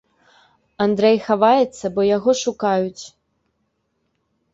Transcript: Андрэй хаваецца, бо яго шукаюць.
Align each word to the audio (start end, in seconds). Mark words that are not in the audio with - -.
Андрэй 0.85 1.17
хаваецца, 1.25 1.85
бо 1.97 2.01
яго 2.17 2.31
шукаюць. 2.43 3.03